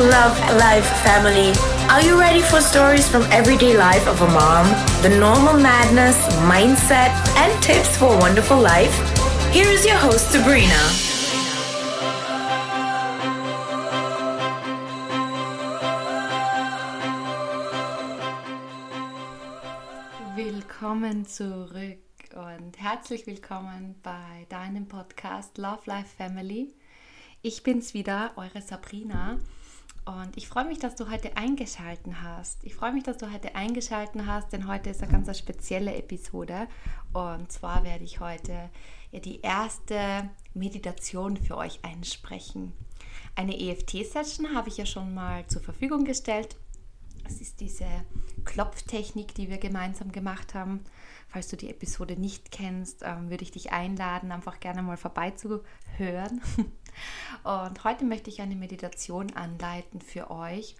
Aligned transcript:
Love 0.00 0.38
Life 0.54 0.86
family. 1.02 1.52
Are 1.90 2.00
you 2.00 2.20
ready 2.20 2.40
for 2.40 2.60
stories 2.60 3.08
from 3.08 3.22
everyday 3.32 3.76
life 3.76 4.06
of 4.06 4.22
a 4.22 4.28
mom? 4.28 4.66
The 5.02 5.08
normal 5.18 5.54
madness, 5.54 6.16
mindset, 6.46 7.10
and 7.36 7.62
tips 7.64 7.96
for 7.96 8.14
a 8.14 8.18
wonderful 8.18 8.60
life? 8.60 8.94
Here 9.52 9.66
is 9.66 9.84
your 9.84 9.96
host, 9.96 10.30
Sabrina. 10.30 10.78
Willkommen 20.36 21.26
zurück 21.26 21.98
und 22.36 22.78
herzlich 22.78 23.26
willkommen 23.26 23.96
bei 24.04 24.46
deinem 24.48 24.86
Podcast 24.86 25.58
Love 25.58 25.82
Life 25.86 26.16
Family. 26.16 26.72
Ich 27.42 27.64
bin's 27.64 27.94
wieder, 27.94 28.30
eure 28.36 28.62
Sabrina. 28.62 29.38
Und 30.08 30.38
ich 30.38 30.48
freue 30.48 30.64
mich, 30.64 30.78
dass 30.78 30.94
du 30.94 31.10
heute 31.10 31.36
eingeschalten 31.36 32.22
hast. 32.22 32.64
Ich 32.64 32.74
freue 32.74 32.94
mich, 32.94 33.04
dass 33.04 33.18
du 33.18 33.30
heute 33.30 33.54
eingeschalten 33.54 34.26
hast, 34.26 34.54
denn 34.54 34.66
heute 34.66 34.88
ist 34.88 35.02
eine 35.02 35.12
ganz 35.12 35.38
spezielle 35.38 35.94
Episode. 35.94 36.66
Und 37.12 37.52
zwar 37.52 37.84
werde 37.84 38.04
ich 38.04 38.18
heute 38.18 38.70
ja, 39.10 39.20
die 39.20 39.42
erste 39.42 40.30
Meditation 40.54 41.36
für 41.36 41.58
euch 41.58 41.80
einsprechen. 41.84 42.72
Eine 43.34 43.60
EFT-Session 43.60 44.54
habe 44.54 44.70
ich 44.70 44.78
ja 44.78 44.86
schon 44.86 45.12
mal 45.12 45.46
zur 45.46 45.60
Verfügung 45.60 46.06
gestellt. 46.06 46.56
Es 47.28 47.42
ist 47.42 47.60
diese 47.60 47.84
Klopftechnik, 48.46 49.34
die 49.34 49.50
wir 49.50 49.58
gemeinsam 49.58 50.10
gemacht 50.10 50.54
haben. 50.54 50.84
Falls 51.28 51.48
du 51.48 51.58
die 51.58 51.68
Episode 51.68 52.18
nicht 52.18 52.50
kennst, 52.50 53.02
ähm, 53.02 53.28
würde 53.28 53.44
ich 53.44 53.50
dich 53.50 53.72
einladen, 53.72 54.32
einfach 54.32 54.58
gerne 54.58 54.80
mal 54.80 54.96
vorbeizuhören. 54.96 56.40
Und 57.44 57.84
heute 57.84 58.04
möchte 58.04 58.30
ich 58.30 58.40
eine 58.40 58.56
Meditation 58.56 59.32
anleiten 59.34 60.00
für 60.00 60.30
euch. 60.30 60.76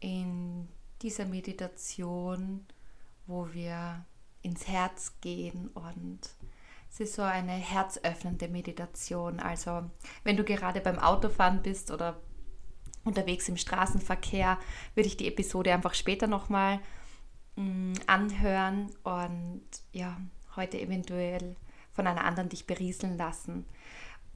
In 0.00 0.68
dieser 1.02 1.26
Meditation, 1.26 2.66
wo 3.26 3.52
wir 3.52 4.04
ins 4.42 4.66
Herz 4.66 5.14
gehen 5.20 5.68
und 5.68 6.20
es 6.90 7.00
ist 7.00 7.14
so 7.14 7.22
eine 7.22 7.52
herzöffnende 7.52 8.48
Meditation. 8.48 9.38
Also 9.38 9.88
wenn 10.24 10.36
du 10.36 10.44
gerade 10.44 10.80
beim 10.80 10.98
Autofahren 10.98 11.62
bist 11.62 11.90
oder 11.90 12.20
unterwegs 13.04 13.48
im 13.48 13.56
Straßenverkehr, 13.56 14.58
würde 14.94 15.06
ich 15.06 15.16
die 15.16 15.28
Episode 15.28 15.72
einfach 15.72 15.94
später 15.94 16.26
nochmal 16.26 16.80
mm, 17.56 17.92
anhören 18.06 18.90
und 19.04 19.62
ja, 19.92 20.20
heute 20.56 20.80
eventuell 20.80 21.56
von 21.92 22.06
einer 22.06 22.24
anderen 22.24 22.48
dich 22.48 22.66
berieseln 22.66 23.16
lassen. 23.16 23.66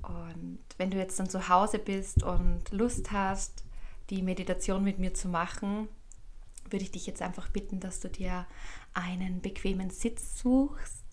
Und 0.09 0.61
wenn 0.77 0.91
du 0.91 0.97
jetzt 0.97 1.19
dann 1.19 1.29
zu 1.29 1.49
Hause 1.49 1.79
bist 1.79 2.23
und 2.23 2.71
Lust 2.71 3.13
hast, 3.13 3.65
die 4.11 4.23
Meditation 4.23 4.85
mit 4.85 4.99
mir 4.99 5.15
zu 5.15 5.29
machen, 5.29 5.89
würde 6.71 6.85
ich 6.85 6.91
dich 6.91 7.07
jetzt 7.07 7.23
einfach 7.23 7.49
bitten, 7.49 7.81
dass 7.81 8.01
du 8.01 8.09
dir 8.09 8.47
einen 8.93 9.41
bequemen 9.41 9.91
Sitz 9.91 10.41
suchst, 10.41 11.05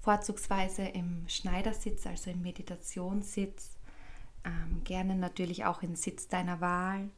vorzugsweise 0.00 0.82
im 0.82 1.24
Schneidersitz, 1.28 2.06
also 2.06 2.30
im 2.30 2.42
Meditationssitz, 2.42 3.76
ähm, 4.44 4.82
gerne 4.84 5.14
natürlich 5.14 5.64
auch 5.64 5.82
im 5.82 5.94
Sitz 5.94 6.28
deiner 6.28 6.60
Wahl. 6.60 7.10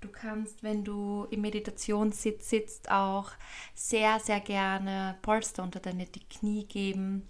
Du 0.00 0.08
kannst, 0.08 0.62
wenn 0.62 0.84
du 0.84 1.26
im 1.30 1.40
Meditationssitz 1.40 2.50
sitzt, 2.50 2.90
auch 2.90 3.32
sehr, 3.74 4.20
sehr 4.20 4.40
gerne 4.40 5.16
Polster 5.22 5.62
unter 5.62 5.80
deine 5.80 6.06
Knie 6.06 6.66
geben 6.66 7.28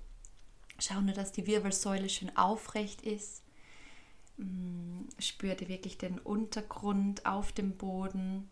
Schau 0.78 1.00
nur, 1.00 1.14
dass 1.14 1.32
die 1.32 1.46
Wirbelsäule 1.46 2.08
schön 2.08 2.36
aufrecht 2.36 3.02
ist. 3.02 3.42
Mm, 4.36 5.02
spür 5.18 5.54
dir 5.54 5.68
wirklich 5.68 5.98
den 5.98 6.18
Untergrund 6.18 7.26
auf 7.26 7.52
dem 7.52 7.76
Boden. 7.76 8.48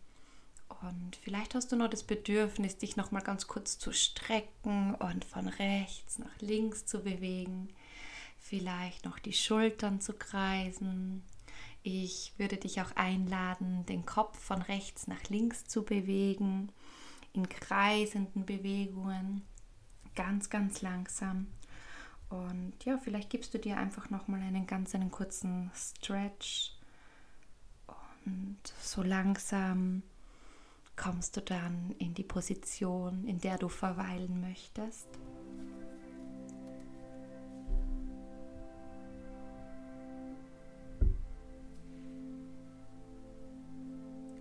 Und 0.81 1.15
vielleicht 1.15 1.55
hast 1.55 1.71
du 1.71 1.75
noch 1.75 1.89
das 1.89 2.03
Bedürfnis, 2.03 2.77
dich 2.77 2.97
noch 2.97 3.11
mal 3.11 3.21
ganz 3.21 3.47
kurz 3.47 3.79
zu 3.79 3.93
strecken 3.93 4.95
und 4.95 5.25
von 5.25 5.47
rechts 5.47 6.19
nach 6.19 6.39
links 6.39 6.85
zu 6.85 6.99
bewegen. 6.99 7.69
Vielleicht 8.37 9.05
noch 9.05 9.17
die 9.19 9.33
Schultern 9.33 10.01
zu 10.01 10.13
kreisen. 10.13 11.23
Ich 11.83 12.33
würde 12.37 12.57
dich 12.57 12.81
auch 12.81 12.91
einladen, 12.95 13.85
den 13.85 14.05
Kopf 14.05 14.37
von 14.37 14.61
rechts 14.61 15.07
nach 15.07 15.23
links 15.29 15.65
zu 15.65 15.83
bewegen, 15.83 16.69
in 17.31 17.47
kreisenden 17.47 18.45
Bewegungen, 18.45 19.43
ganz, 20.15 20.49
ganz 20.49 20.81
langsam. 20.81 21.47
Und 22.29 22.73
ja, 22.83 22.97
vielleicht 22.97 23.29
gibst 23.29 23.53
du 23.53 23.59
dir 23.59 23.77
einfach 23.77 24.09
nochmal 24.09 24.41
einen 24.41 24.67
ganz 24.67 24.93
einen 24.93 25.11
kurzen 25.11 25.71
Stretch. 25.73 26.73
Und 28.25 28.57
so 28.81 29.01
langsam 29.01 30.03
kommst 30.97 31.37
du 31.37 31.41
dann 31.41 31.95
in 31.99 32.13
die 32.13 32.23
Position, 32.23 33.25
in 33.25 33.39
der 33.39 33.57
du 33.57 33.69
verweilen 33.69 34.41
möchtest. 34.41 35.07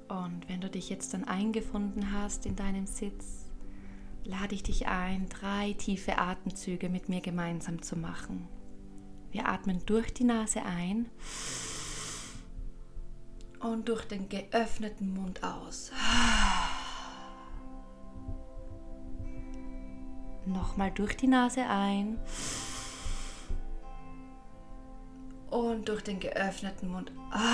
Und 0.08 0.48
wenn 0.48 0.60
du 0.60 0.70
dich 0.70 0.88
jetzt 0.88 1.14
dann 1.14 1.24
eingefunden 1.24 2.12
hast 2.12 2.46
in 2.46 2.56
deinem 2.56 2.86
Sitz, 2.86 3.45
lade 4.26 4.54
ich 4.54 4.62
dich 4.62 4.86
ein, 4.86 5.28
drei 5.28 5.72
tiefe 5.74 6.18
Atemzüge 6.18 6.88
mit 6.88 7.08
mir 7.08 7.20
gemeinsam 7.20 7.82
zu 7.82 7.96
machen. 7.96 8.48
Wir 9.30 9.48
atmen 9.48 9.84
durch 9.86 10.12
die 10.12 10.24
Nase 10.24 10.62
ein 10.62 11.06
und 13.60 13.88
durch 13.88 14.04
den 14.04 14.28
geöffneten 14.28 15.14
Mund 15.14 15.42
aus. 15.42 15.92
Nochmal 20.44 20.90
durch 20.92 21.16
die 21.16 21.26
Nase 21.26 21.66
ein 21.68 22.18
und 25.50 25.88
durch 25.88 26.02
den 26.02 26.20
geöffneten 26.20 26.90
Mund 26.90 27.10
ausatmen. 27.30 27.46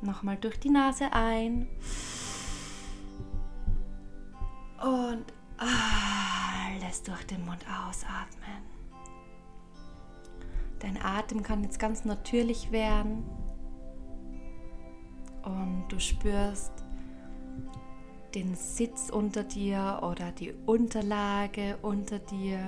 Nochmal 0.00 0.36
durch 0.36 0.58
die 0.60 0.70
Nase 0.70 1.12
ein 1.12 1.68
und 4.80 5.24
alles 5.58 7.02
durch 7.02 7.24
den 7.26 7.44
Mund 7.44 7.64
ausatmen. 7.68 8.62
Dein 10.78 11.02
Atem 11.02 11.42
kann 11.42 11.64
jetzt 11.64 11.80
ganz 11.80 12.04
natürlich 12.04 12.70
werden 12.70 13.24
und 15.44 15.84
du 15.88 15.98
spürst 15.98 16.72
den 18.34 18.54
Sitz 18.54 19.10
unter 19.10 19.42
dir 19.42 20.00
oder 20.02 20.30
die 20.30 20.52
Unterlage 20.66 21.78
unter 21.82 22.18
dir. 22.18 22.60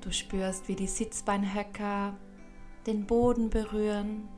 Du 0.00 0.12
spürst, 0.12 0.68
wie 0.68 0.76
die 0.76 0.86
Sitzbeinhöcker 0.86 2.14
den 2.86 3.06
Boden 3.06 3.50
berühren 3.50 4.28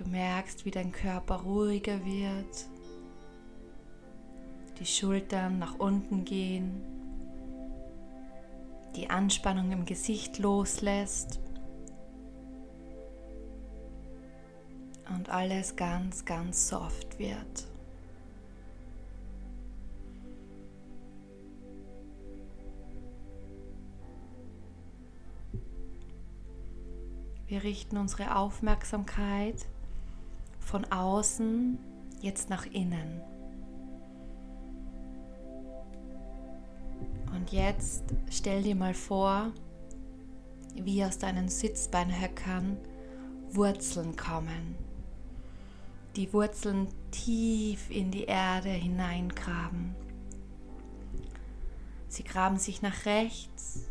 Du 0.00 0.08
merkst, 0.08 0.64
wie 0.64 0.70
dein 0.70 0.92
Körper 0.92 1.42
ruhiger 1.42 2.06
wird, 2.06 2.66
die 4.78 4.86
Schultern 4.86 5.58
nach 5.58 5.78
unten 5.78 6.24
gehen, 6.24 6.80
die 8.96 9.10
Anspannung 9.10 9.72
im 9.72 9.84
Gesicht 9.84 10.38
loslässt 10.38 11.38
und 15.14 15.28
alles 15.28 15.76
ganz, 15.76 16.24
ganz 16.24 16.68
soft 16.68 17.18
wird. 17.18 17.68
Wir 27.48 27.62
richten 27.64 27.98
unsere 27.98 28.34
Aufmerksamkeit 28.34 29.66
von 30.70 30.84
außen 30.84 31.78
jetzt 32.20 32.48
nach 32.48 32.64
innen. 32.66 33.20
Und 37.34 37.50
jetzt 37.50 38.04
stell 38.30 38.62
dir 38.62 38.76
mal 38.76 38.94
vor, 38.94 39.52
wie 40.76 41.04
aus 41.04 41.18
deinen 41.18 41.48
Sitzbeinhöckern 41.48 42.76
Wurzeln 43.50 44.14
kommen. 44.14 44.76
Die 46.14 46.32
Wurzeln 46.32 46.86
tief 47.10 47.90
in 47.90 48.12
die 48.12 48.24
Erde 48.24 48.68
hineingraben. 48.68 49.96
Sie 52.06 52.22
graben 52.22 52.58
sich 52.58 52.80
nach 52.80 53.06
rechts, 53.06 53.88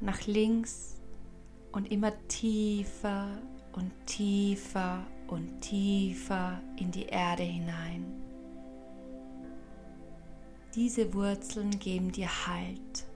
nach 0.00 0.26
links 0.26 1.00
und 1.72 1.90
immer 1.90 2.12
tiefer 2.28 3.28
und 3.72 3.90
tiefer 4.04 5.06
und 5.32 5.62
tiefer 5.62 6.60
in 6.76 6.90
die 6.90 7.06
Erde 7.06 7.42
hinein. 7.42 8.04
Diese 10.74 11.14
Wurzeln 11.14 11.78
geben 11.78 12.12
dir 12.12 12.28
Halt. 12.46 13.06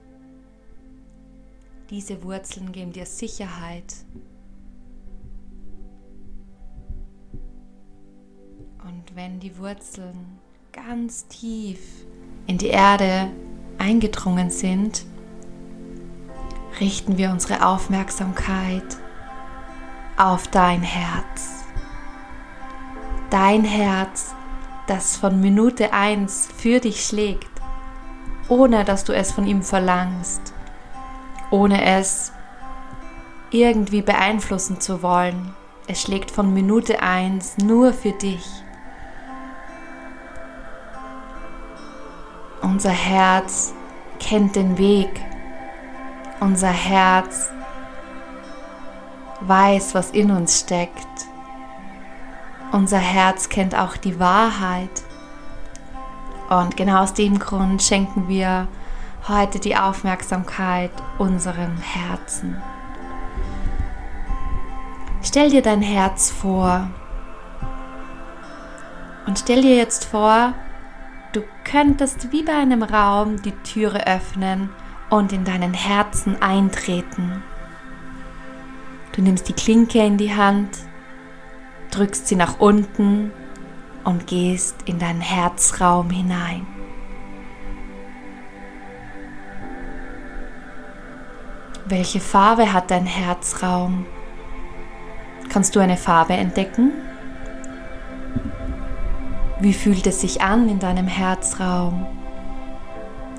Diese 1.91 2.23
Wurzeln 2.23 2.71
geben 2.71 2.91
dir 2.91 3.05
Sicherheit. 3.05 3.93
Und 8.83 9.15
wenn 9.15 9.39
die 9.39 9.57
Wurzeln 9.57 10.39
ganz 10.71 11.27
tief 11.27 11.79
in 12.47 12.57
die 12.57 12.67
Erde 12.67 13.29
eingedrungen 13.77 14.49
sind, 14.49 15.05
richten 16.79 17.17
wir 17.17 17.29
unsere 17.29 17.65
Aufmerksamkeit 17.65 18.97
auf 20.17 20.47
dein 20.47 20.81
Herz. 20.81 21.66
Dein 23.29 23.65
Herz, 23.65 24.33
das 24.87 25.17
von 25.17 25.41
Minute 25.41 25.91
1 25.91 26.47
für 26.55 26.79
dich 26.79 27.05
schlägt, 27.05 27.51
ohne 28.47 28.85
dass 28.85 29.03
du 29.03 29.13
es 29.13 29.33
von 29.33 29.45
ihm 29.45 29.63
verlangst, 29.63 30.53
ohne 31.51 31.83
es 31.83 32.31
irgendwie 33.51 34.01
beeinflussen 34.01 34.79
zu 34.79 35.01
wollen. 35.03 35.53
Es 35.87 36.01
schlägt 36.01 36.31
von 36.31 36.53
Minute 36.53 37.01
1 37.01 37.57
nur 37.57 37.91
für 37.91 38.13
dich. 38.13 38.45
Unser 42.61 42.91
Herz 42.91 43.73
kennt 44.21 44.55
den 44.55 44.77
Weg. 44.77 45.09
Unser 46.39 46.71
Herz 46.71 47.49
weiß, 49.41 49.95
was 49.95 50.11
in 50.11 50.31
uns 50.31 50.61
steckt. 50.61 51.26
Unser 52.77 52.99
Herz 52.99 53.49
kennt 53.49 53.73
auch 53.73 53.97
die 53.97 54.19
Wahrheit. 54.19 55.01
Und 56.47 56.77
genau 56.77 57.01
aus 57.01 57.15
dem 57.15 57.39
Grund 57.39 57.81
schenken 57.81 58.27
wir 58.27 58.67
heute 59.27 59.57
die 59.57 59.75
Aufmerksamkeit 59.75 60.91
unserem 61.17 61.75
Herzen. 61.77 62.61
Stell 65.23 65.49
dir 65.49 65.63
dein 65.63 65.81
Herz 65.81 66.29
vor 66.29 66.87
und 69.25 69.39
stell 69.39 69.63
dir 69.63 69.75
jetzt 69.75 70.05
vor, 70.05 70.53
du 71.33 71.41
könntest 71.63 72.31
wie 72.31 72.43
bei 72.43 72.53
einem 72.53 72.83
Raum 72.83 73.41
die 73.41 73.53
Türe 73.63 74.05
öffnen 74.05 74.69
und 75.09 75.33
in 75.33 75.45
deinen 75.45 75.73
Herzen 75.73 76.39
eintreten. 76.43 77.41
Du 79.13 79.23
nimmst 79.23 79.49
die 79.49 79.53
Klinke 79.53 79.97
in 80.05 80.17
die 80.17 80.35
Hand, 80.35 80.77
drückst 81.97 82.27
sie 82.27 82.35
nach 82.35 82.59
unten 82.59 83.31
und 84.03 84.27
gehst 84.27 84.75
in 84.85 84.99
deinen 84.99 85.21
Herzraum 85.21 86.11
hinein. 86.11 86.67
Welche 91.85 92.19
Farbe 92.19 92.71
hat 92.71 92.91
dein 92.91 93.07
Herzraum? 93.07 94.05
Kannst 95.49 95.75
du 95.75 95.79
eine 95.79 95.97
Farbe 95.97 96.33
entdecken? 96.33 96.91
Wie 99.59 99.73
fühlt 99.73 100.05
es 100.05 100.21
sich 100.21 100.41
an 100.41 100.69
in 100.69 100.77
deinem 100.77 101.07
Herzraum? 101.07 102.05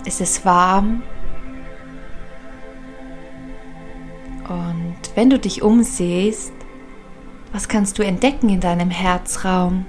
Ist 0.05 0.21
es 0.21 0.45
warm? 0.45 1.03
Und 4.49 4.97
wenn 5.15 5.31
du 5.31 5.39
dich 5.39 5.63
umsehst, 5.63 6.53
was 7.53 7.69
kannst 7.69 7.99
du 7.99 8.03
entdecken 8.03 8.49
in 8.49 8.61
deinem 8.61 8.91
Herzraum? 8.91 9.87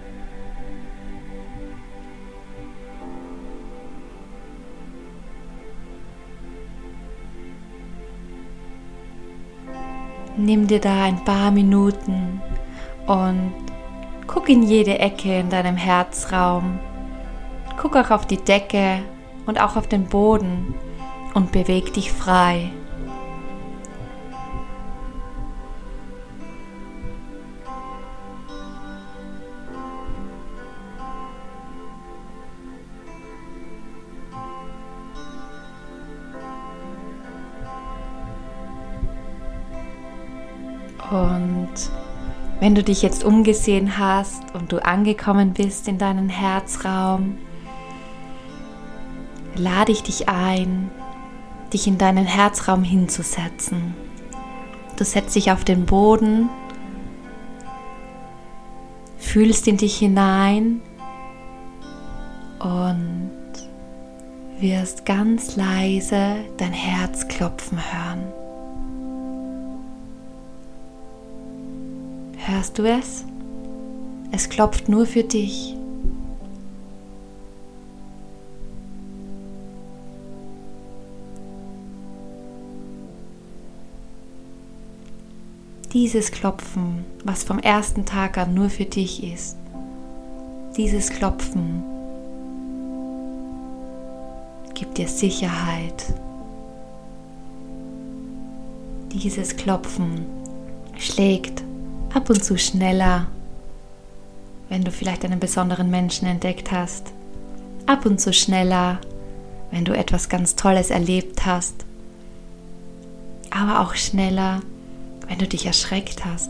Nimm 10.38 10.68
dir 10.68 10.80
da 10.80 11.04
ein 11.04 11.24
paar 11.26 11.52
Minuten 11.52 12.42
und 13.08 13.52
guck 14.26 14.48
in 14.48 14.64
jede 14.64 14.98
Ecke 14.98 15.40
in 15.40 15.50
deinem 15.50 15.76
Herzraum. 15.76 16.80
Guck 17.82 17.98
auch 17.98 18.10
auf 18.12 18.26
die 18.26 18.38
Decke 18.38 19.00
und 19.46 19.60
auch 19.60 19.76
auf 19.76 19.88
den 19.88 20.06
Boden 20.06 20.74
und 21.34 21.52
beweg 21.52 21.94
dich 21.94 22.12
frei. 22.12 22.72
Und 41.12 41.70
wenn 42.60 42.76
du 42.76 42.84
dich 42.84 43.02
jetzt 43.02 43.24
umgesehen 43.24 43.98
hast 43.98 44.44
und 44.54 44.72
du 44.72 44.84
angekommen 44.84 45.54
bist 45.54 45.88
in 45.88 45.98
deinen 45.98 46.30
Herzraum, 46.30 47.38
lade 49.56 49.92
ich 49.92 50.04
dich 50.04 50.30
ein, 50.30 50.92
dich 51.74 51.88
in 51.88 51.98
deinen 51.98 52.26
Herzraum 52.26 52.84
hinzusetzen. 52.84 53.96
Du 54.98 55.06
setzt 55.06 55.36
dich 55.36 55.52
auf 55.52 55.64
den 55.64 55.86
Boden, 55.86 56.50
fühlst 59.18 59.68
in 59.68 59.78
dich 59.78 59.98
hinein 59.98 60.82
und 62.60 63.32
wirst 64.60 65.06
ganz 65.06 65.56
leise 65.56 66.36
dein 66.58 66.74
Herz 66.74 67.28
klopfen 67.30 67.78
hören. 67.78 68.39
Hörst 72.52 72.80
du 72.80 72.84
es? 72.90 73.26
Es 74.32 74.50
klopft 74.50 74.90
nur 74.90 75.06
für 75.06 75.24
dich. 75.24 75.76
Dieses 85.94 86.32
Klopfen, 86.32 87.06
was 87.24 87.44
vom 87.44 87.60
ersten 87.60 88.06
Tag 88.08 88.40
an 88.40 88.56
nur 88.56 88.72
für 88.72 88.86
dich 88.86 89.24
ist, 89.24 89.56
dieses 90.76 91.12
Klopfen 91.12 91.84
gibt 94.74 94.98
dir 94.98 95.08
Sicherheit. 95.08 96.16
Dieses 99.14 99.56
Klopfen 99.56 100.26
schlägt 100.98 101.69
ab 102.14 102.30
und 102.30 102.44
zu 102.44 102.58
schneller, 102.58 103.28
wenn 104.70 104.84
du 104.84 104.92
vielleicht 104.92 105.26
einen 105.26 105.40
besonderen 105.40 105.90
Menschen 105.90 106.28
entdeckt 106.28 106.72
hast. 106.72 107.12
Ab 107.86 108.06
und 108.06 108.20
zu 108.20 108.34
schneller, 108.34 109.00
wenn 109.72 109.86
du 109.86 109.94
etwas 109.94 110.30
ganz 110.30 110.56
Tolles 110.56 110.90
erlebt 110.90 111.46
hast. 111.46 111.86
Aber 113.50 113.82
auch 113.82 113.96
schneller, 113.96 114.62
wenn 115.28 115.40
du 115.40 115.48
dich 115.48 115.66
erschreckt 115.66 116.26
hast. 116.26 116.50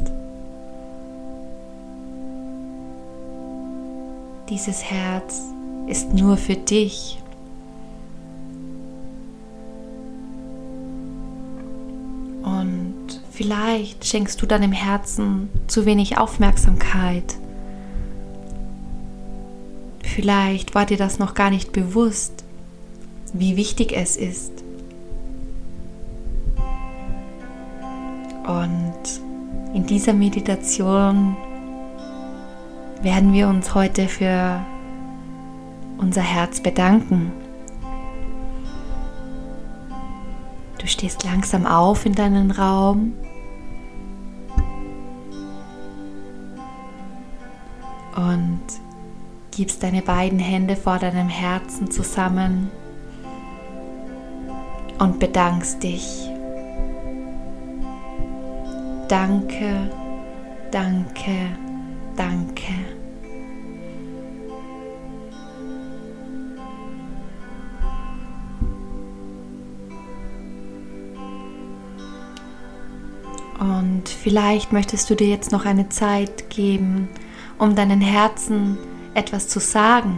Dieses 4.49 4.83
Herz 4.83 5.41
ist 5.87 6.13
nur 6.13 6.35
für 6.37 6.55
dich. 6.55 7.19
Vielleicht 13.39 14.03
schenkst 14.03 14.41
du 14.41 14.45
deinem 14.45 14.73
Herzen 14.73 15.47
zu 15.67 15.85
wenig 15.85 16.17
Aufmerksamkeit. 16.17 17.37
Vielleicht 20.03 20.75
war 20.75 20.85
dir 20.85 20.97
das 20.97 21.19
noch 21.19 21.35
gar 21.35 21.49
nicht 21.49 21.71
bewusst, 21.71 22.43
wie 23.31 23.55
wichtig 23.55 23.93
es 23.95 24.17
ist. 24.17 24.51
Und 28.45 29.73
in 29.73 29.85
dieser 29.85 30.11
Meditation 30.11 31.37
werden 33.01 33.31
wir 33.31 33.47
uns 33.47 33.73
heute 33.73 34.09
für 34.09 34.59
unser 35.97 36.23
Herz 36.23 36.59
bedanken. 36.59 37.31
Du 40.77 40.87
stehst 40.87 41.23
langsam 41.23 41.65
auf 41.65 42.05
in 42.05 42.15
deinen 42.15 42.51
Raum 42.51 43.13
und 48.19 48.61
gibst 49.51 49.81
deine 49.81 50.01
beiden 50.01 50.39
Hände 50.39 50.75
vor 50.75 50.99
deinem 50.99 51.29
Herzen 51.29 51.89
zusammen 51.89 52.69
und 54.99 55.19
bedankst 55.19 55.81
dich. 55.81 56.29
Danke, 59.07 59.89
danke, 60.71 61.47
danke. 62.15 62.73
Und 73.59 74.07
vielleicht 74.07 74.71
möchtest 74.71 75.09
du 75.09 75.15
dir 75.15 75.27
jetzt 75.27 75.51
noch 75.51 75.65
eine 75.65 75.89
Zeit 75.89 76.49
geben, 76.49 77.09
um 77.59 77.75
deinen 77.75 78.01
Herzen 78.01 78.77
etwas 79.13 79.47
zu 79.47 79.59
sagen. 79.59 80.17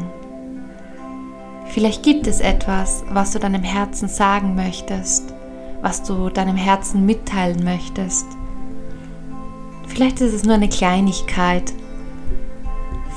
Vielleicht 1.68 2.04
gibt 2.04 2.28
es 2.28 2.40
etwas, 2.40 3.04
was 3.10 3.32
du 3.32 3.40
deinem 3.40 3.64
Herzen 3.64 4.08
sagen 4.08 4.56
möchtest, 4.56 5.34
was 5.82 6.04
du 6.04 6.30
deinem 6.30 6.56
Herzen 6.56 7.06
mitteilen 7.06 7.64
möchtest. 7.64 8.28
Vielleicht 9.88 10.22
ist 10.22 10.34
es 10.34 10.44
nur 10.44 10.56
eine 10.56 10.70
Kleinigkeit. 10.70 11.74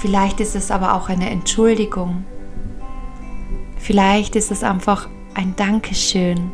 Vielleicht 0.01 0.41
ist 0.41 0.57
es 0.57 0.71
aber 0.71 0.95
auch 0.95 1.09
eine 1.09 1.31
Entschuldigung. 1.31 2.25
Vielleicht 3.77 4.35
ist 4.37 4.51
es 4.51 4.65
einfach 4.65 5.09
ein 5.35 5.55
Dankeschön. 5.57 6.51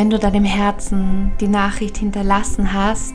Wenn 0.00 0.08
du 0.08 0.18
deinem 0.18 0.44
Herzen 0.44 1.30
die 1.42 1.46
Nachricht 1.46 1.98
hinterlassen 1.98 2.72
hast, 2.72 3.12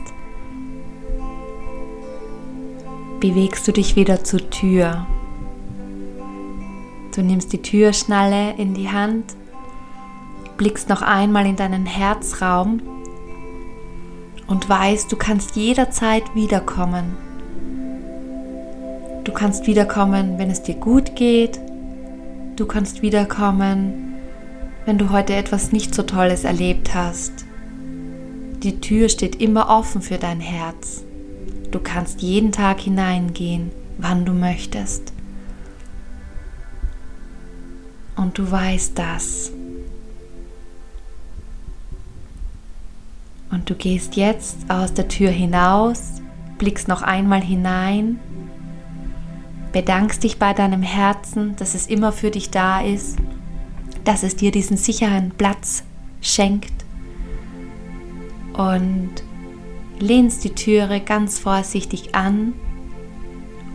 bewegst 3.18 3.66
du 3.66 3.72
dich 3.72 3.96
wieder 3.96 4.22
zur 4.22 4.50
Tür. 4.50 5.04
Du 7.12 7.22
nimmst 7.22 7.52
die 7.52 7.60
Türschnalle 7.60 8.54
in 8.56 8.74
die 8.74 8.88
Hand, 8.88 9.34
blickst 10.58 10.88
noch 10.88 11.02
einmal 11.02 11.46
in 11.46 11.56
deinen 11.56 11.86
Herzraum 11.86 12.80
und 14.46 14.68
weißt, 14.68 15.10
du 15.10 15.16
kannst 15.16 15.56
jederzeit 15.56 16.36
wiederkommen. 16.36 17.16
Du 19.24 19.32
kannst 19.32 19.66
wiederkommen, 19.66 20.38
wenn 20.38 20.50
es 20.50 20.62
dir 20.62 20.76
gut 20.76 21.16
geht. 21.16 21.58
Du 22.54 22.64
kannst 22.64 23.02
wiederkommen, 23.02 24.05
wenn 24.86 24.98
du 24.98 25.10
heute 25.10 25.34
etwas 25.34 25.72
nicht 25.72 25.94
so 25.94 26.04
Tolles 26.04 26.44
erlebt 26.44 26.94
hast. 26.94 27.44
Die 28.62 28.80
Tür 28.80 29.08
steht 29.08 29.42
immer 29.42 29.68
offen 29.68 30.00
für 30.00 30.16
dein 30.16 30.40
Herz. 30.40 31.04
Du 31.72 31.80
kannst 31.80 32.22
jeden 32.22 32.52
Tag 32.52 32.80
hineingehen, 32.80 33.72
wann 33.98 34.24
du 34.24 34.32
möchtest. 34.32 35.12
Und 38.14 38.38
du 38.38 38.50
weißt 38.50 38.96
das. 38.96 39.50
Und 43.50 43.68
du 43.68 43.74
gehst 43.74 44.16
jetzt 44.16 44.70
aus 44.70 44.94
der 44.94 45.08
Tür 45.08 45.30
hinaus, 45.30 46.22
blickst 46.58 46.86
noch 46.88 47.02
einmal 47.02 47.42
hinein, 47.42 48.20
bedankst 49.72 50.22
dich 50.22 50.38
bei 50.38 50.54
deinem 50.54 50.82
Herzen, 50.82 51.56
dass 51.56 51.74
es 51.74 51.88
immer 51.88 52.12
für 52.12 52.30
dich 52.30 52.50
da 52.50 52.80
ist 52.80 53.18
dass 54.06 54.22
es 54.22 54.36
dir 54.36 54.52
diesen 54.52 54.76
sicheren 54.76 55.32
Platz 55.32 55.82
schenkt 56.22 56.72
und 58.54 59.10
lehnst 59.98 60.44
die 60.44 60.54
Türe 60.54 61.00
ganz 61.00 61.38
vorsichtig 61.38 62.14
an 62.14 62.54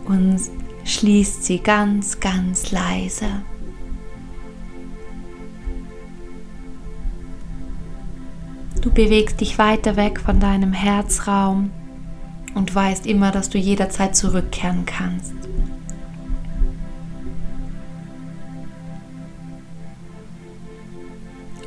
und 0.06 0.40
schließt 0.84 1.44
sie 1.44 1.58
ganz, 1.58 2.18
ganz 2.18 2.72
leise. 2.72 3.42
Du 8.80 8.90
bewegst 8.90 9.40
dich 9.40 9.58
weiter 9.58 9.96
weg 9.96 10.18
von 10.18 10.40
deinem 10.40 10.72
Herzraum 10.72 11.70
und 12.54 12.74
weißt 12.74 13.06
immer, 13.06 13.30
dass 13.30 13.48
du 13.48 13.58
jederzeit 13.58 14.16
zurückkehren 14.16 14.86
kannst. 14.86 15.34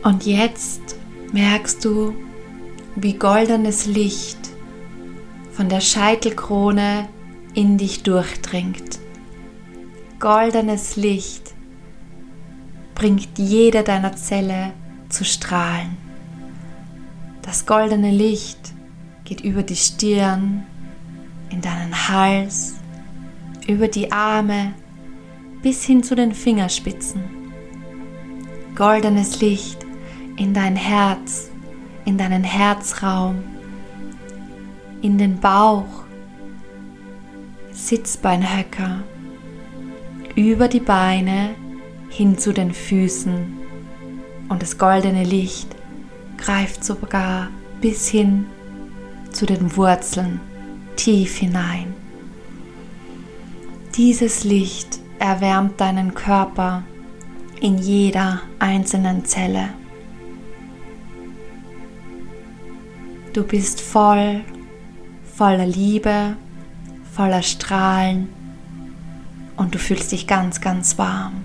Und 0.05 0.27
jetzt 0.27 0.95
merkst 1.33 1.83
du, 1.83 2.13
wie 2.95 3.13
goldenes 3.13 3.87
Licht 3.87 4.37
von 5.51 5.67
der 5.67 5.81
Scheitelkrone 5.81 7.09
in 7.55 7.79
dich 7.79 8.03
durchdringt. 8.03 8.99
Goldenes 10.19 10.95
Licht 10.95 11.55
bringt 12.93 13.39
jede 13.39 13.81
deiner 13.81 14.15
Zelle 14.15 14.73
zu 15.09 15.25
strahlen. 15.25 15.97
Das 17.41 17.65
goldene 17.65 18.11
Licht 18.11 18.75
geht 19.23 19.41
über 19.41 19.63
die 19.63 19.75
Stirn, 19.75 20.67
in 21.49 21.61
deinen 21.61 22.09
Hals, 22.09 22.75
über 23.67 23.87
die 23.87 24.11
Arme 24.11 24.73
bis 25.63 25.83
hin 25.83 26.03
zu 26.03 26.13
den 26.15 26.35
Fingerspitzen. 26.35 27.23
Goldenes 28.75 29.41
Licht 29.41 29.84
in 30.37 30.53
dein 30.53 30.75
Herz, 30.75 31.49
in 32.05 32.17
deinen 32.17 32.43
Herzraum, 32.43 33.43
in 35.01 35.17
den 35.17 35.39
Bauch, 35.39 36.05
Sitzbeinhöcker, 37.71 39.03
über 40.35 40.67
die 40.67 40.79
Beine 40.79 41.51
hin 42.09 42.37
zu 42.37 42.53
den 42.53 42.73
Füßen 42.73 43.57
und 44.49 44.61
das 44.61 44.77
goldene 44.77 45.23
Licht 45.23 45.75
greift 46.37 46.83
sogar 46.83 47.49
bis 47.81 48.07
hin 48.07 48.45
zu 49.31 49.45
den 49.45 49.75
Wurzeln 49.75 50.39
tief 50.95 51.37
hinein. 51.37 51.93
Dieses 53.95 54.43
Licht 54.43 54.99
erwärmt 55.19 55.79
deinen 55.79 56.13
Körper 56.13 56.83
in 57.61 57.77
jeder 57.77 58.41
einzelnen 58.59 59.25
Zelle. 59.25 59.69
Du 63.35 63.43
bist 63.43 63.81
voll, 63.81 64.45
voller 65.35 65.65
Liebe, 65.65 66.37
voller 67.13 67.41
Strahlen 67.43 68.29
und 69.57 69.75
du 69.75 69.77
fühlst 69.77 70.13
dich 70.13 70.25
ganz, 70.25 70.61
ganz 70.61 70.97
warm. 70.97 71.43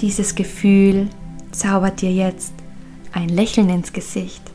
Dieses 0.00 0.34
Gefühl 0.34 1.10
zaubert 1.52 2.00
dir 2.00 2.10
jetzt 2.10 2.54
ein 3.12 3.28
Lächeln 3.28 3.68
ins 3.68 3.92
Gesicht. 3.92 4.53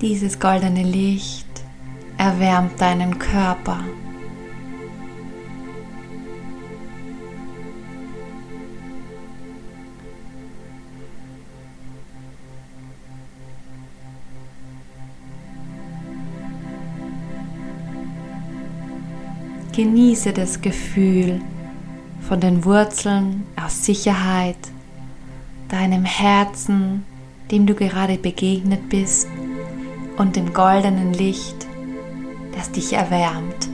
Dieses 0.00 0.38
goldene 0.38 0.84
Licht 0.84 1.48
erwärmt 2.18 2.80
deinen 2.80 3.18
Körper. 3.18 3.80
Genieße 19.74 20.32
das 20.32 20.60
Gefühl 20.60 21.40
von 22.20 22.40
den 22.40 22.64
Wurzeln 22.64 23.44
aus 23.56 23.84
Sicherheit, 23.84 24.56
deinem 25.68 26.04
Herzen, 26.04 27.04
dem 27.50 27.66
du 27.66 27.74
gerade 27.74 28.16
begegnet 28.16 28.88
bist 28.88 29.26
und 30.18 30.34
dem 30.34 30.52
goldenen 30.52 31.14
Licht, 31.14 31.66
das 32.56 32.72
dich 32.72 32.92
erwärmt. 32.92 33.68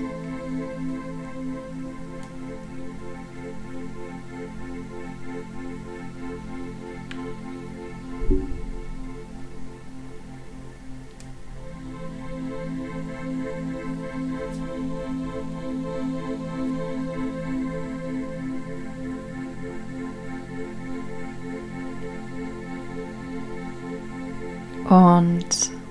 Und 24.86 25.83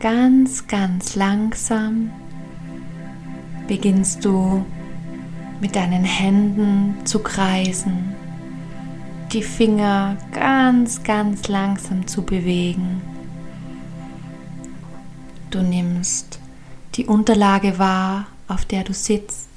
ganz, 0.00 0.66
ganz 0.68 1.16
langsam 1.16 2.10
beginnst 3.66 4.24
du 4.24 4.64
mit 5.60 5.74
deinen 5.74 6.04
Händen 6.04 7.04
zu 7.04 7.18
kreisen, 7.18 8.14
die 9.32 9.42
Finger 9.42 10.16
ganz, 10.32 11.02
ganz 11.02 11.48
langsam 11.48 12.06
zu 12.06 12.22
bewegen. 12.22 13.02
Du 15.50 15.62
nimmst 15.62 16.38
die 16.94 17.06
Unterlage 17.06 17.78
wahr, 17.78 18.26
auf 18.46 18.64
der 18.64 18.84
du 18.84 18.92
sitzt. 18.92 19.48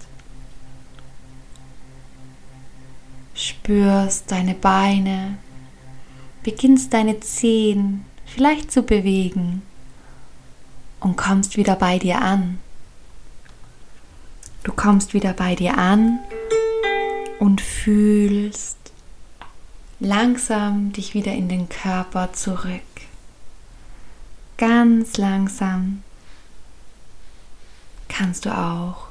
Spürst 3.34 4.32
deine 4.32 4.56
Beine, 4.56 5.38
beginnst 6.44 6.94
deine 6.94 7.20
Zehen 7.20 8.06
vielleicht 8.26 8.72
zu 8.72 8.84
bewegen 8.84 9.62
und 11.02 11.18
kommst 11.18 11.58
wieder 11.58 11.76
bei 11.76 12.00
dir 12.00 12.22
an. 12.22 12.60
Du 14.64 14.72
kommst 14.72 15.14
wieder 15.14 15.34
bei 15.34 15.56
dir 15.56 15.78
an 15.78 16.20
und 17.40 17.60
fühlst 17.60 18.78
langsam 20.00 20.94
dich 20.94 21.14
wieder 21.14 21.34
in 21.34 21.50
den 21.50 21.68
Körper 21.68 22.32
zurück. 22.34 22.82
Ganz 24.58 25.18
langsam 25.18 26.04
kannst 28.08 28.46
du 28.46 28.56
auch 28.56 29.08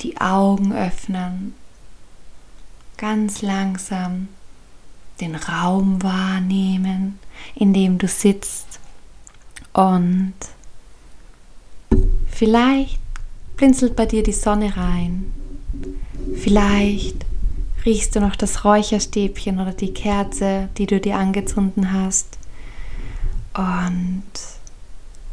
die 0.00 0.20
Augen 0.20 0.72
öffnen. 0.72 1.54
Ganz 2.96 3.42
langsam 3.42 4.28
den 5.20 5.34
Raum 5.34 6.02
wahrnehmen, 6.02 7.18
in 7.54 7.72
dem 7.72 7.98
du 7.98 8.06
sitzt 8.06 8.78
und 9.72 10.34
vielleicht 12.28 13.00
blinzelt 13.56 13.96
bei 13.96 14.06
dir 14.06 14.22
die 14.22 14.32
Sonne 14.32 14.76
rein. 14.76 15.32
Vielleicht 16.34 17.24
riechst 17.84 18.16
du 18.16 18.20
noch 18.20 18.36
das 18.36 18.64
Räucherstäbchen 18.64 19.60
oder 19.60 19.72
die 19.72 19.94
Kerze, 19.94 20.68
die 20.76 20.86
du 20.86 21.00
dir 21.00 21.16
angezündet 21.16 21.86
hast. 21.92 22.38
Und 23.54 24.24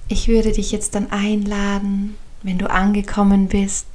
ich 0.07 0.27
würde 0.27 0.51
dich 0.51 0.71
jetzt 0.71 0.95
dann 0.95 1.11
einladen, 1.11 2.15
wenn 2.43 2.57
du 2.57 2.69
angekommen 2.69 3.47
bist, 3.47 3.87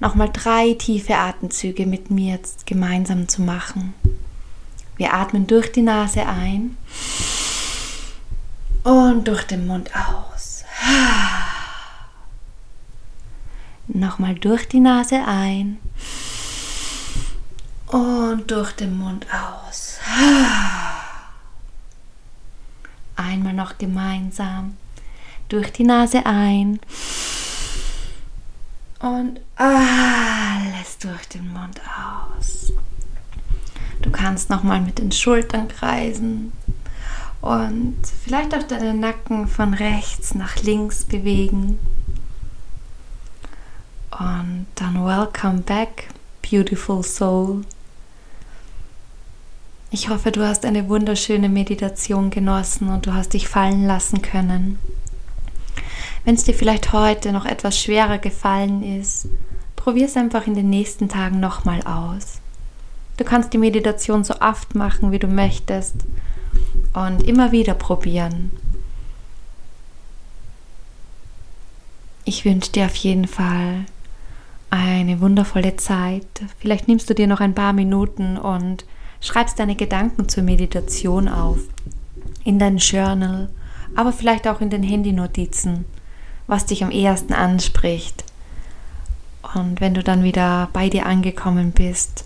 nochmal 0.00 0.30
drei 0.32 0.74
tiefe 0.74 1.16
Atemzüge 1.16 1.86
mit 1.86 2.10
mir 2.10 2.34
jetzt 2.34 2.66
gemeinsam 2.66 3.28
zu 3.28 3.42
machen. 3.42 3.94
Wir 4.96 5.14
atmen 5.14 5.46
durch 5.46 5.70
die 5.70 5.82
Nase 5.82 6.26
ein 6.26 6.76
und 8.82 9.28
durch 9.28 9.44
den 9.44 9.66
Mund 9.66 9.90
aus. 9.94 10.64
Nochmal 13.88 14.34
durch 14.34 14.68
die 14.68 14.80
Nase 14.80 15.24
ein 15.26 15.78
und 17.86 18.50
durch 18.50 18.72
den 18.72 18.98
Mund 18.98 19.26
aus. 19.32 19.98
Einmal 23.16 23.54
noch 23.54 23.78
gemeinsam 23.78 24.76
durch 25.48 25.72
die 25.72 25.84
Nase 25.84 26.26
ein 26.26 26.80
und 29.00 29.40
alles 29.56 30.98
durch 31.00 31.26
den 31.28 31.50
Mund 31.52 31.80
aus. 31.80 32.72
Du 34.02 34.10
kannst 34.10 34.50
nochmal 34.50 34.82
mit 34.82 34.98
den 34.98 35.12
Schultern 35.12 35.68
kreisen 35.68 36.52
und 37.40 37.96
vielleicht 38.22 38.54
auch 38.54 38.64
deinen 38.64 39.00
Nacken 39.00 39.48
von 39.48 39.72
rechts 39.72 40.34
nach 40.34 40.56
links 40.56 41.04
bewegen. 41.04 41.78
Und 44.18 44.66
dann 44.74 45.04
welcome 45.06 45.60
back, 45.60 46.08
beautiful 46.42 47.04
soul. 47.04 47.64
Ich 49.92 50.08
hoffe, 50.08 50.32
du 50.32 50.44
hast 50.44 50.64
eine 50.64 50.88
wunderschöne 50.88 51.48
Meditation 51.48 52.30
genossen 52.30 52.88
und 52.88 53.06
du 53.06 53.14
hast 53.14 53.32
dich 53.32 53.46
fallen 53.46 53.86
lassen 53.86 54.20
können. 54.20 54.78
Wenn 56.24 56.34
es 56.34 56.44
dir 56.44 56.54
vielleicht 56.54 56.92
heute 56.92 57.32
noch 57.32 57.46
etwas 57.46 57.78
schwerer 57.78 58.18
gefallen 58.18 58.82
ist, 58.82 59.28
probier 59.76 60.06
es 60.06 60.16
einfach 60.16 60.48
in 60.48 60.54
den 60.54 60.68
nächsten 60.68 61.08
Tagen 61.08 61.38
nochmal 61.38 61.82
aus. 61.82 62.40
Du 63.18 63.24
kannst 63.24 63.52
die 63.52 63.58
Meditation 63.58 64.24
so 64.24 64.34
oft 64.40 64.74
machen, 64.74 65.12
wie 65.12 65.20
du 65.20 65.28
möchtest 65.28 65.94
und 66.92 67.22
immer 67.22 67.52
wieder 67.52 67.74
probieren. 67.74 68.50
Ich 72.24 72.44
wünsche 72.44 72.72
dir 72.72 72.86
auf 72.86 72.96
jeden 72.96 73.28
Fall 73.28 73.86
eine 74.70 75.20
wundervolle 75.20 75.76
Zeit. 75.76 76.26
Vielleicht 76.58 76.88
nimmst 76.88 77.08
du 77.08 77.14
dir 77.14 77.26
noch 77.26 77.40
ein 77.40 77.54
paar 77.54 77.72
Minuten 77.72 78.36
und 78.36 78.84
schreibst 79.20 79.58
deine 79.58 79.76
Gedanken 79.76 80.28
zur 80.28 80.42
Meditation 80.42 81.28
auf. 81.28 81.58
In 82.44 82.58
dein 82.58 82.78
Journal, 82.78 83.48
aber 83.94 84.12
vielleicht 84.12 84.46
auch 84.46 84.60
in 84.60 84.70
den 84.70 84.82
Handynotizen 84.82 85.84
was 86.48 86.66
dich 86.66 86.82
am 86.82 86.90
ehesten 86.90 87.34
anspricht. 87.34 88.24
Und 89.54 89.80
wenn 89.80 89.94
du 89.94 90.02
dann 90.02 90.24
wieder 90.24 90.68
bei 90.72 90.88
dir 90.88 91.06
angekommen 91.06 91.70
bist, 91.70 92.24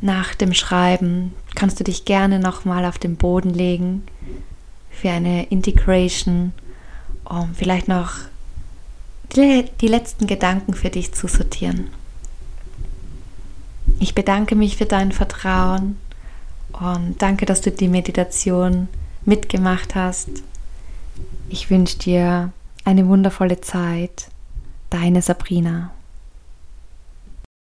nach 0.00 0.34
dem 0.34 0.54
Schreiben, 0.54 1.34
kannst 1.54 1.78
du 1.78 1.84
dich 1.84 2.04
gerne 2.04 2.38
nochmal 2.38 2.84
auf 2.86 2.98
den 2.98 3.16
Boden 3.16 3.50
legen 3.50 4.04
für 4.90 5.10
eine 5.10 5.44
Integration, 5.48 6.52
um 7.24 7.54
vielleicht 7.54 7.88
noch 7.88 8.12
die, 9.34 9.88
letzten 9.88 10.26
Gedanken 10.26 10.74
für 10.74 10.90
dich 10.90 11.12
zu 11.12 11.28
sortieren. 11.28 11.88
Ich 13.98 14.14
bedanke 14.14 14.54
mich 14.54 14.76
für 14.76 14.86
dein 14.86 15.12
Vertrauen 15.12 15.98
und 16.72 17.16
danke, 17.20 17.46
dass 17.46 17.60
du 17.60 17.70
die 17.70 17.88
Meditation 17.88 18.88
mitgemacht 19.24 19.94
hast. 19.94 20.28
Ich 21.48 21.70
wünsche 21.70 21.98
dir 21.98 22.52
eine 22.84 23.06
wundervolle 23.08 23.60
Zeit. 23.60 24.28
Deine 24.90 25.22
Sabrina. 25.22 25.90